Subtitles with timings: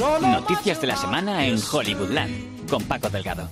[0.00, 3.50] Noticias de la semana en Hollywoodland con Paco Delgado.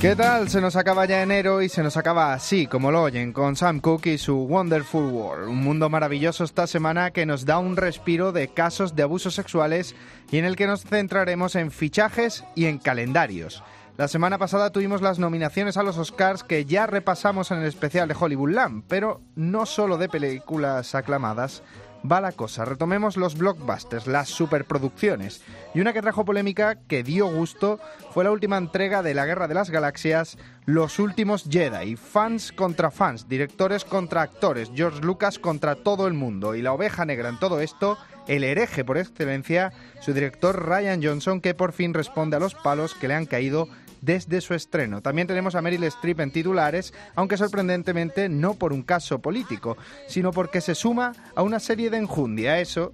[0.00, 0.48] ¿Qué tal?
[0.48, 3.80] Se nos acaba ya enero y se nos acaba así, como lo oyen, con Sam
[3.80, 5.48] Cooke y su Wonderful World.
[5.50, 9.94] Un mundo maravilloso esta semana que nos da un respiro de casos de abusos sexuales
[10.30, 13.62] y en el que nos centraremos en fichajes y en calendarios.
[14.00, 18.08] La semana pasada tuvimos las nominaciones a los Oscars que ya repasamos en el especial
[18.08, 21.62] de Hollywoodland, pero no solo de películas aclamadas
[22.10, 22.64] va la cosa.
[22.64, 25.42] Retomemos los blockbusters, las superproducciones.
[25.74, 27.78] Y una que trajo polémica que dio gusto
[28.14, 31.96] fue la última entrega de la Guerra de las Galaxias, Los Últimos Jedi.
[31.96, 36.54] Fans contra fans, directores contra actores, George Lucas contra todo el mundo.
[36.54, 37.98] Y la oveja negra en todo esto,
[38.28, 42.94] el hereje por excelencia, su director Ryan Johnson, que por fin responde a los palos
[42.94, 43.68] que le han caído
[44.00, 45.02] desde su estreno.
[45.02, 49.76] También tenemos a Meryl Streep en titulares, aunque sorprendentemente no por un caso político,
[50.08, 52.92] sino porque se suma a una serie de enjundia, eso,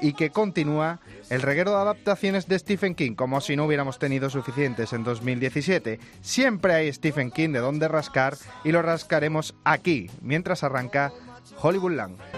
[0.00, 4.30] y que continúa el reguero de adaptaciones de Stephen King, como si no hubiéramos tenido
[4.30, 5.98] suficientes en 2017.
[6.20, 11.12] Siempre hay Stephen King de donde rascar y lo rascaremos aquí, mientras arranca
[11.60, 12.35] Hollywoodland.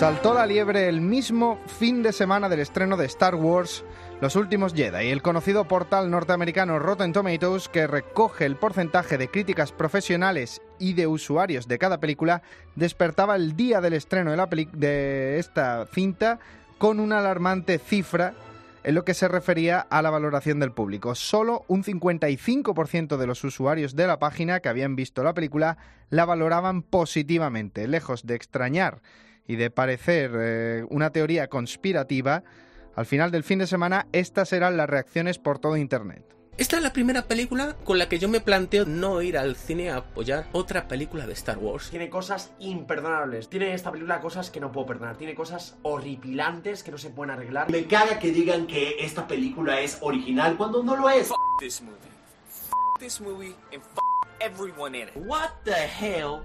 [0.00, 3.84] Saltó la liebre el mismo fin de semana del estreno de Star Wars
[4.22, 9.72] Los Últimos Jedi, el conocido portal norteamericano Rotten Tomatoes que recoge el porcentaje de críticas
[9.72, 12.40] profesionales y de usuarios de cada película,
[12.76, 16.38] despertaba el día del estreno de, la de esta cinta
[16.78, 18.32] con una alarmante cifra
[18.82, 21.14] en lo que se refería a la valoración del público.
[21.14, 25.76] Solo un 55% de los usuarios de la página que habían visto la película
[26.08, 29.02] la valoraban positivamente, lejos de extrañar
[29.50, 32.44] y de parecer eh, una teoría conspirativa,
[32.94, 36.22] al final del fin de semana estas eran las reacciones por todo Internet.
[36.56, 39.90] Esta es la primera película con la que yo me planteo no ir al cine
[39.90, 41.90] a apoyar otra película de Star Wars.
[41.90, 43.48] Tiene cosas imperdonables.
[43.48, 45.16] Tiene esta película cosas que no puedo perdonar.
[45.16, 47.70] Tiene cosas horripilantes que no se pueden arreglar.
[47.70, 51.30] Me caga que digan que esta película es original cuando no lo es.
[51.58, 51.96] this movie.
[52.46, 53.98] F this movie and f
[54.40, 55.16] everyone in it.
[55.16, 56.44] What the hell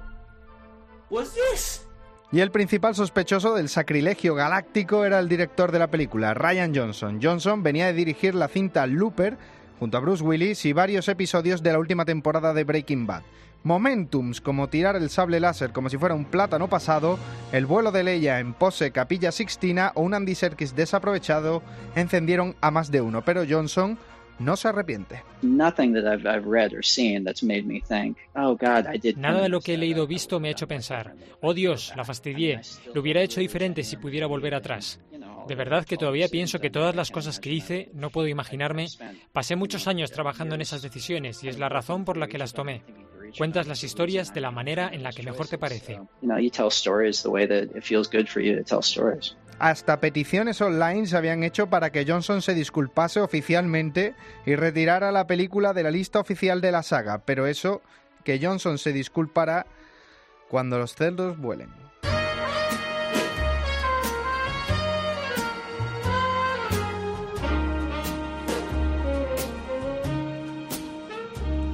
[1.09, 1.85] was this?
[2.31, 7.19] Y el principal sospechoso del sacrilegio galáctico era el director de la película, Ryan Johnson.
[7.21, 9.37] Johnson venía de dirigir la cinta Looper
[9.79, 13.23] junto a Bruce Willis y varios episodios de la última temporada de Breaking Bad.
[13.63, 17.17] Momentums como tirar el sable láser como si fuera un plátano pasado,
[17.51, 21.63] el vuelo de Leia en pose Capilla Sixtina o un Andy Serkis desaprovechado
[21.95, 23.97] encendieron a más de uno, pero Johnson
[24.39, 25.23] no se arrepiente.
[25.41, 29.17] nothing that I've, I've read or seen that's made me think, oh God, I did.
[29.17, 32.03] Nada de lo que he leído o visto me ha hecho pensar, oh Dios, la
[32.03, 32.61] fastidié,
[32.93, 34.99] lo hubiera hecho diferente si pudiera volver atrás.
[35.47, 38.87] De verdad que todavía pienso que todas las cosas que hice, no puedo imaginarme,
[39.31, 42.53] pasé muchos años trabajando en esas decisiones y es la razón por la que las
[42.53, 42.81] tomé.
[43.37, 45.99] Cuentas las historias de la manera en la que mejor te parece.
[49.59, 54.13] Hasta peticiones online se habían hecho para que Johnson se disculpase oficialmente
[54.45, 57.81] y retirara la película de la lista oficial de la saga, pero eso,
[58.23, 59.65] que Johnson se disculpará
[60.49, 61.84] cuando los cerdos vuelen.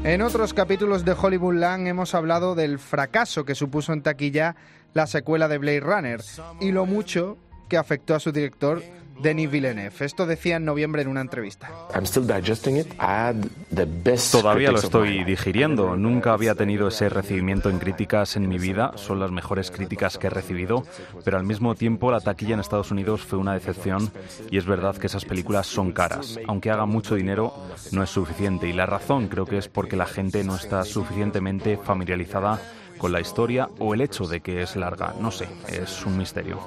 [0.04, 4.56] En otros capítulos de Hollywoodland hemos hablado del fracaso que supuso en taquilla
[4.96, 6.22] la secuela de Blade Runner
[6.60, 7.38] y lo mucho
[7.70, 8.82] que afectó a su director
[9.22, 9.94] Denis Villeneuve.
[10.00, 11.70] Esto decía en noviembre en una entrevista.
[14.32, 15.96] Todavía lo estoy digiriendo.
[15.96, 18.94] Nunca había tenido ese recibimiento en críticas en mi vida.
[18.96, 20.84] Son las mejores críticas que he recibido.
[21.24, 24.12] Pero al mismo tiempo la taquilla en Estados Unidos fue una decepción.
[24.50, 26.40] Y es verdad que esas películas son caras.
[26.48, 27.54] Aunque haga mucho dinero,
[27.92, 28.68] no es suficiente.
[28.68, 32.60] Y la razón creo que es porque la gente no está suficientemente familiarizada
[32.98, 35.16] con la historia o el hecho de que es larga.
[35.20, 36.60] No sé, es un misterio.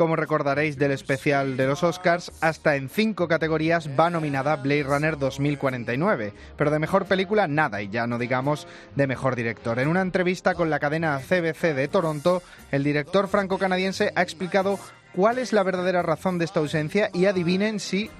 [0.00, 5.18] Como recordaréis del especial de los Oscars, hasta en cinco categorías va nominada Blade Runner
[5.18, 8.66] 2049, pero de mejor película nada, y ya no digamos
[8.96, 9.78] de mejor director.
[9.78, 14.78] En una entrevista con la cadena CBC de Toronto, el director franco-canadiense ha explicado
[15.14, 18.10] cuál es la verdadera razón de esta ausencia y adivinen si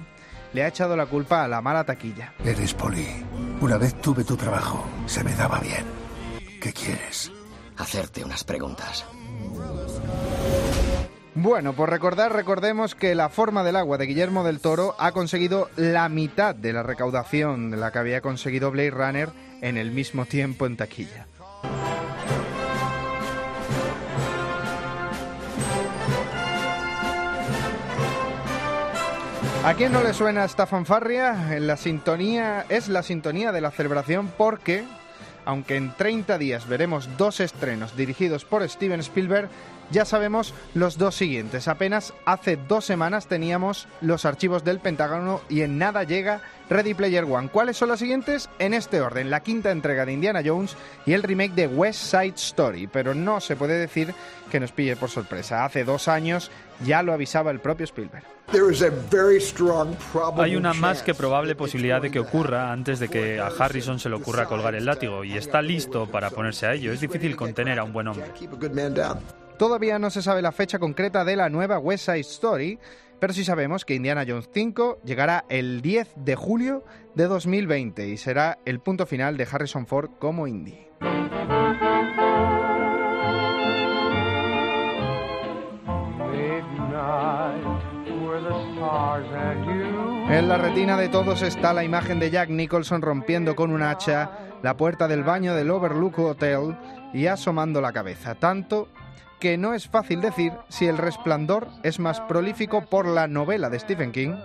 [0.53, 2.35] le ha echado la culpa a la mala taquilla.
[2.45, 3.07] Eres poli.
[3.59, 4.85] Una vez tuve tu trabajo.
[5.07, 5.85] Se me daba bien.
[6.61, 7.31] ¿Qué quieres?
[7.75, 9.03] Hacerte unas preguntas.
[11.33, 15.69] Bueno, por recordar, recordemos que La forma del agua de Guillermo del Toro ha conseguido
[15.77, 19.29] la mitad de la recaudación de la que había conseguido Blade Runner
[19.61, 21.27] en el mismo tiempo en taquilla.
[29.63, 31.59] ¿A quién no le suena esta fanfarria?
[31.59, 34.83] La sintonía es la sintonía de la celebración porque
[35.51, 39.49] aunque en 30 días veremos dos estrenos dirigidos por Steven Spielberg,
[39.91, 41.67] ya sabemos los dos siguientes.
[41.67, 46.39] Apenas hace dos semanas teníamos los archivos del Pentágono y en nada llega
[46.69, 47.49] Ready Player One.
[47.49, 48.49] ¿Cuáles son los siguientes?
[48.59, 52.35] En este orden, la quinta entrega de Indiana Jones y el remake de West Side
[52.35, 52.87] Story.
[52.87, 54.13] Pero no se puede decir
[54.49, 55.65] que nos pille por sorpresa.
[55.65, 56.49] Hace dos años
[56.85, 58.23] ya lo avisaba el propio Spielberg.
[60.37, 64.09] Hay una más que probable posibilidad de que ocurra antes de que a Harrison se
[64.09, 66.91] le ocurra colgar el látigo y está listo para ponerse a ello.
[66.91, 68.25] Es difícil contener a un buen hombre.
[69.57, 72.79] Todavía no se sabe la fecha concreta de la nueva West Side Story,
[73.19, 76.83] pero sí sabemos que Indiana Jones 5 llegará el 10 de julio
[77.15, 80.87] de 2020 y será el punto final de Harrison Ford como Indy.
[90.29, 94.31] En la retina de todos está la imagen de Jack Nicholson rompiendo con un hacha
[94.63, 96.77] la puerta del baño del Overlook Hotel
[97.13, 98.87] y asomando la cabeza, tanto
[99.39, 103.79] que no es fácil decir si El Resplandor es más prolífico por la novela de
[103.79, 104.35] Stephen King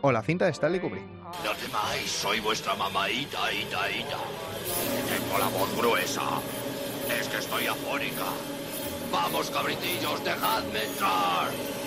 [0.00, 1.04] o la cinta de Stanley Kubrick.
[1.44, 4.18] No temáis, soy vuestra mamaita, ita, ita.
[5.08, 6.22] Tengo la voz gruesa.
[7.20, 8.24] Es que estoy afónica.
[9.12, 11.79] Vamos, cabritillos, dejadme entrar.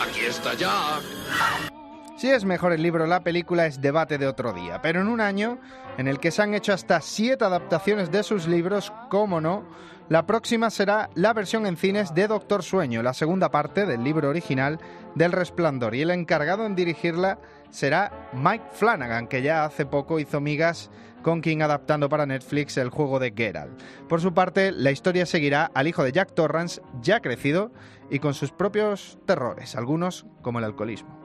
[0.00, 1.02] Aquí está Jack.
[2.16, 5.08] Si es mejor el libro o la película es debate de otro día, pero en
[5.08, 5.58] un año
[5.98, 9.62] en el que se han hecho hasta siete adaptaciones de sus libros, cómo no,
[10.08, 14.28] la próxima será la versión en cines de Doctor Sueño, la segunda parte del libro
[14.28, 14.80] original
[15.14, 17.38] del Resplandor, y el encargado en dirigirla
[17.70, 20.90] será Mike Flanagan, que ya hace poco hizo migas
[21.22, 23.80] con King adaptando para Netflix el juego de Geralt.
[24.08, 27.70] Por su parte, la historia seguirá al hijo de Jack Torrance, ya crecido,
[28.10, 31.16] y con sus propios terrores, algunos como el alcoholismo.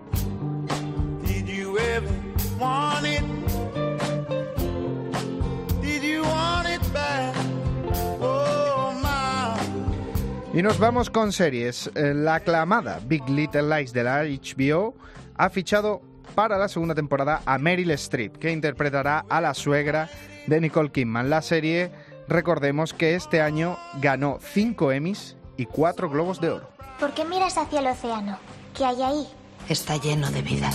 [10.52, 11.92] Y nos vamos con series.
[11.94, 14.96] Eh, la aclamada Big Little Lies de la HBO
[15.38, 16.02] ha fichado
[16.34, 20.10] para la segunda temporada a Meryl Streep, que interpretará a la suegra
[20.48, 21.30] de Nicole Kidman.
[21.30, 21.92] La serie,
[22.28, 26.70] recordemos que este año ganó 5 Emmys y 4 Globos de Oro.
[27.00, 28.40] ¿Por qué miras hacia el océano?
[28.76, 29.28] ¿Qué hay ahí?
[29.70, 30.72] Está lleno de vida.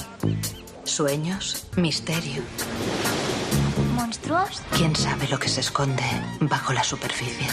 [0.85, 2.43] Sueños, misterio.
[3.97, 4.63] ¿Monstruos?
[4.77, 6.05] ¿Quién sabe lo que se esconde
[6.41, 7.49] bajo la superficie?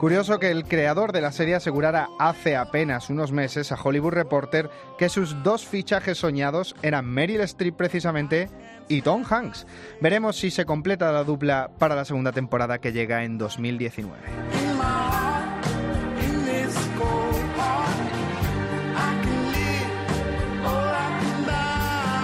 [0.00, 4.70] Curioso que el creador de la serie asegurara hace apenas unos meses a Hollywood Reporter
[4.96, 8.48] que sus dos fichajes soñados eran Meryl Streep precisamente
[8.88, 9.66] y Tom Hanks.
[10.00, 14.16] Veremos si se completa la dupla para la segunda temporada que llega en 2019.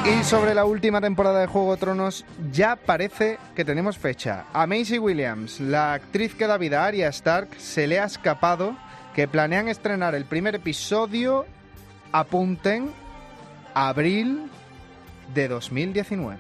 [0.09, 4.45] Y sobre la última temporada de Juego Tronos, ya parece que tenemos fecha.
[4.53, 8.77] A Maisie Williams, la actriz que da vida a Arya Stark, se le ha escapado
[9.17, 11.45] que planean estrenar el primer episodio,
[12.13, 12.93] apunten,
[13.75, 14.49] abril
[15.35, 16.39] de 2019.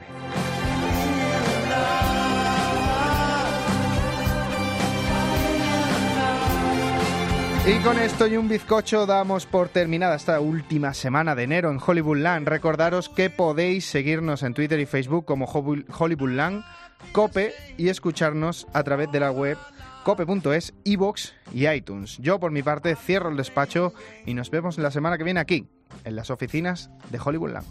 [7.69, 11.81] Y con esto y un bizcocho damos por terminada esta última semana de enero en
[11.85, 12.47] Hollywoodland.
[12.47, 16.65] Recordaros que podéis seguirnos en Twitter y Facebook como Hollywoodland,
[17.11, 19.59] Cope y escucharnos a través de la web
[20.05, 22.19] cope.es, iBox y iTunes.
[22.19, 23.93] Yo por mi parte cierro el despacho
[24.25, 25.67] y nos vemos la semana que viene aquí,
[26.05, 27.67] en las oficinas de Hollywoodland.